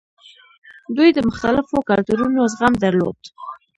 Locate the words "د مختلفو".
1.13-1.77